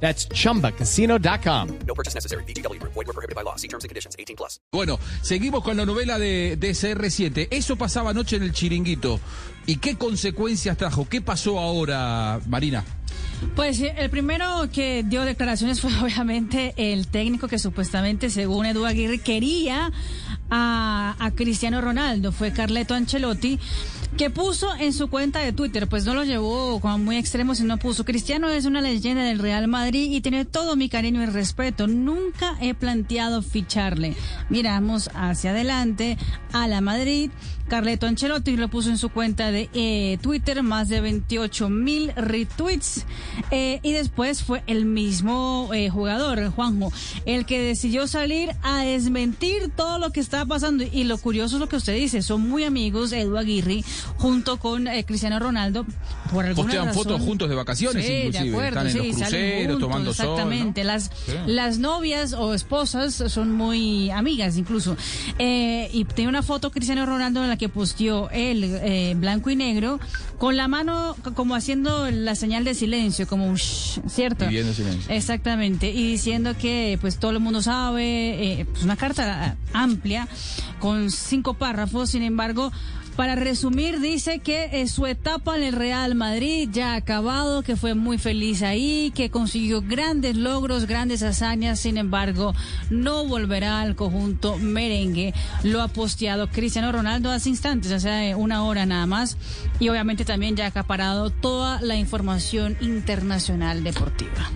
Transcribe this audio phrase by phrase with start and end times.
[0.00, 1.68] That's chumbacasino.com.
[1.86, 2.44] No purchase necessary.
[2.44, 2.80] BGW.
[2.82, 3.56] Void were prohibited by law.
[3.56, 4.14] See terms and conditions.
[4.18, 4.60] 18 plus.
[4.72, 7.48] Bueno, seguimos con la novela de, de CR7.
[7.50, 9.18] Eso pasaba anoche en el chiringuito.
[9.66, 11.08] ¿Y qué consecuencias trajo?
[11.08, 12.84] ¿Qué pasó ahora, Marina?
[13.54, 18.86] Pues eh, el primero que dio declaraciones fue obviamente el técnico que supuestamente, según Edu
[18.86, 19.92] Aguirre, quería
[20.50, 22.32] a, Cristiano Ronaldo.
[22.32, 23.58] Fue Carleto Ancelotti,
[24.16, 27.76] que puso en su cuenta de Twitter, pues no lo llevó como muy extremo, sino
[27.78, 31.86] puso, Cristiano es una leyenda del Real Madrid y tiene todo mi cariño y respeto.
[31.86, 34.16] Nunca he planteado ficharle.
[34.48, 36.16] Miramos hacia adelante
[36.52, 37.30] a la Madrid.
[37.68, 43.04] Carleto Ancelotti lo puso en su cuenta de eh, Twitter, más de 28 mil retweets.
[43.50, 46.92] Eh, y después fue el mismo eh, jugador, Juanjo,
[47.24, 50.84] el que decidió salir a desmentir todo lo que estaba pasando.
[50.90, 53.82] Y lo curioso es lo que usted dice, son muy amigos, Edu Aguirre,
[54.16, 55.86] junto con eh, Cristiano Ronaldo.
[56.32, 57.02] Por alguna Postean razón.
[57.04, 58.44] fotos juntos de vacaciones, Sí, inclusive.
[58.44, 60.26] de acuerdo, Están en sí, los salen cruceros, juntos, tomando sol.
[60.26, 60.32] ¿no?
[60.32, 60.84] Exactamente.
[60.84, 61.32] Las, Sí.
[61.46, 64.96] las novias o esposas son muy amigas incluso.
[65.38, 69.56] Eh, y tiene una foto Cristiano Ronaldo en la que posteó él, eh, blanco y
[69.56, 70.00] negro,
[70.38, 74.46] con la mano como haciendo la señal de silencio, como un shh, ¿cierto?
[74.48, 74.84] Silencio.
[75.08, 75.90] Exactamente.
[75.90, 80.25] Y diciendo que pues todo el mundo sabe, eh, pues una carta amplia
[80.78, 82.72] con cinco párrafos, sin embargo,
[83.16, 87.74] para resumir, dice que eh, su etapa en el Real Madrid ya ha acabado, que
[87.74, 92.54] fue muy feliz ahí, que consiguió grandes logros, grandes hazañas, sin embargo,
[92.90, 95.32] no volverá al conjunto merengue.
[95.62, 99.38] Lo ha posteado Cristiano Ronaldo hace instantes, hace una hora nada más,
[99.80, 104.50] y obviamente también ya ha acaparado toda la información internacional deportiva.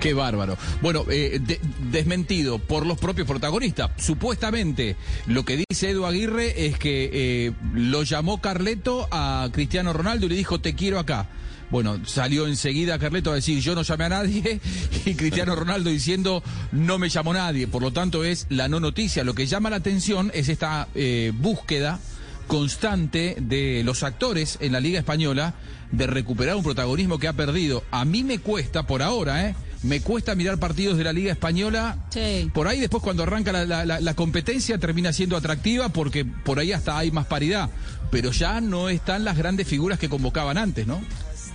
[0.00, 0.56] Qué bárbaro.
[0.80, 1.60] Bueno, eh, de-
[1.90, 3.90] desmentido por los propios protagonistas.
[3.98, 4.94] Supuestamente,
[5.26, 10.28] lo que dice Edu Aguirre es que eh, lo llamó Carleto a Cristiano Ronaldo y
[10.28, 11.26] le dijo, te quiero acá.
[11.70, 14.60] Bueno, salió enseguida Carleto a decir, yo no llamé a nadie,
[15.04, 17.66] y Cristiano Ronaldo diciendo, no me llamó nadie.
[17.66, 19.24] Por lo tanto, es la no noticia.
[19.24, 21.98] Lo que llama la atención es esta eh, búsqueda
[22.46, 25.54] constante de los actores en la Liga Española
[25.92, 27.82] de recuperar un protagonismo que ha perdido.
[27.90, 29.54] A mí me cuesta, por ahora, ¿eh?
[29.82, 31.96] Me cuesta mirar partidos de la Liga Española.
[32.10, 32.50] Sí.
[32.52, 36.58] Por ahí después cuando arranca la, la- la- la competencia termina siendo atractiva porque por
[36.58, 37.70] ahí hasta hay más paridad.
[38.10, 41.00] Pero ya no están las grandes figuras que convocaban antes, ¿no?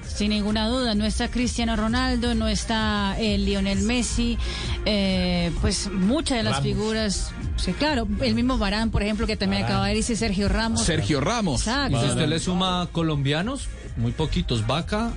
[0.08, 4.38] Sin ninguna duda, no está Cristiano Ronaldo, no está eh, Lionel Messi,
[4.86, 9.64] eh, pues muchas de las figuras, sí, claro, el mismo Barán, por ejemplo, que también
[9.64, 10.84] acaba de irse, Sergio Ramos.
[10.84, 11.62] Sergio Ramos.
[11.62, 11.98] Exacto.
[11.98, 15.14] Y si usted le suma colombianos, muy poquitos, Vaca,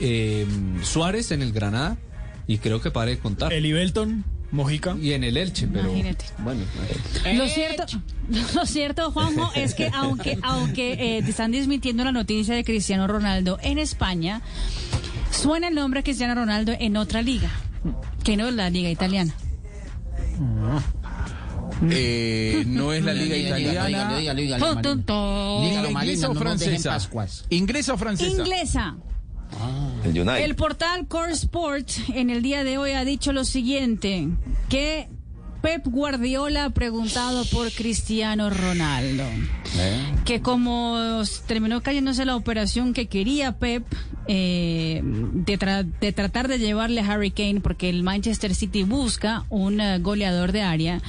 [0.00, 0.46] eh,
[0.82, 1.96] Suárez en el Granada,
[2.46, 3.52] y creo que pare de contar.
[3.52, 4.96] Eli Belton, Mojica.
[5.00, 6.24] Y en el Elche, pero Imagínate.
[6.38, 6.62] bueno.
[7.34, 7.84] Lo cierto,
[8.54, 13.06] lo cierto, Juanjo, es que aunque, aunque eh, te están desmintiendo la noticia de Cristiano
[13.06, 14.42] Ronaldo en España,
[15.30, 17.50] suena el nombre de Cristiano Ronaldo en otra liga,
[18.24, 19.34] que no es la liga italiana.
[21.90, 24.20] Eh, no es la Liga Italiana.
[25.90, 26.98] ¿Inglesa o francesa?
[27.50, 28.42] ¿Inglesa o francesa?
[28.42, 28.96] Inglesa.
[30.10, 30.44] El United.
[30.44, 34.28] El portal Core Sport en el día de hoy ha dicho lo siguiente,
[34.68, 35.08] que
[35.62, 39.24] Pep Guardiola ha preguntado por Cristiano Ronaldo.
[40.24, 43.84] Que como terminó cayéndose la operación que quería Pep
[44.28, 49.44] eh, de, tra- de tratar de llevarle a Harry Kane, porque el Manchester City busca
[49.50, 51.00] un eh, goleador de área,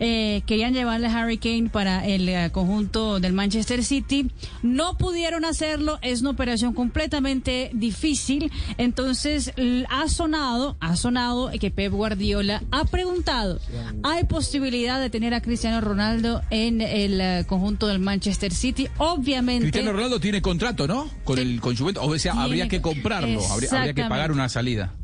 [0.00, 4.30] eh, querían llevarle a Harry Kane para el eh, conjunto del Manchester City.
[4.62, 8.50] No pudieron hacerlo, es una operación completamente difícil.
[8.78, 9.52] Entonces
[9.88, 13.60] ha sonado, ha sonado que Pep Guardiola ha preguntado,
[14.02, 18.88] ¿hay posibilidad de tener a Cristiano Ronaldo en el eh, conjunto del Manchester City?
[18.98, 19.64] Obviamente.
[19.70, 21.08] Cristiano Ronaldo tiene contrato, ¿no?
[21.24, 21.42] Con Sí.
[21.42, 22.02] el con Juventus.
[22.04, 24.94] O sea, Tiene habría que comprarlo, habría, habría que pagar una salida.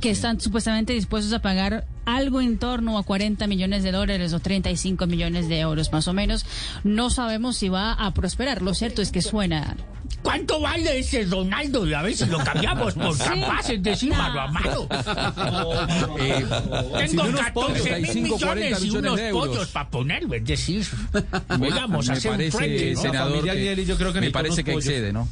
[0.00, 1.84] que están supuestamente dispuestos a pagar
[2.16, 6.12] algo en torno a 40 millones de dólares o 35 millones de euros más o
[6.12, 6.44] menos.
[6.84, 8.62] No sabemos si va a prosperar.
[8.62, 9.76] Lo cierto es que suena.
[10.22, 11.84] ¿Cuánto vale ese Ronaldo?
[11.96, 13.22] A ver si lo cambiamos por Sí.
[13.24, 14.86] capaces de decir mano a mano.
[16.18, 16.44] Eh,
[17.08, 20.34] Tengo unos 14 pollos, mil 35, 40 millones y unos pollos para ponerlo.
[20.34, 20.86] Es decir,
[21.48, 24.86] vamos a hacer un frente, senador, yo creo que me parece que pollos.
[24.86, 25.26] excede, ¿no?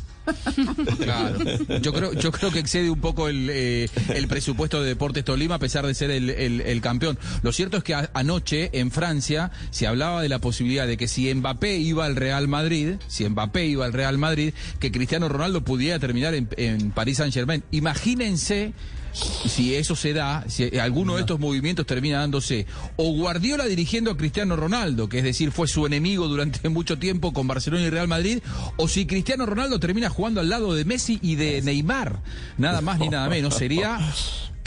[1.81, 5.57] Yo creo, yo creo que excede un poco el, eh, el presupuesto de Deportes Tolima
[5.57, 7.19] a pesar de ser el, campeón.
[7.43, 11.33] Lo cierto es que anoche en Francia se hablaba de la posibilidad de que si
[11.33, 15.99] Mbappé iba al Real Madrid, si Mbappé iba al Real Madrid, que Cristiano Ronaldo pudiera
[15.99, 17.63] terminar en París Saint Germain.
[17.71, 18.73] Imagínense
[19.13, 22.67] si eso se da, si alguno de estos movimientos termina dándose,
[22.97, 27.33] o Guardiola dirigiendo a Cristiano Ronaldo, que es decir, fue su enemigo durante mucho tiempo
[27.33, 28.41] con Barcelona y Real Madrid,
[28.77, 32.21] o si Cristiano Ronaldo termina jugando al lado de Messi y de Neymar,
[32.57, 33.99] nada más ni nada menos, sería,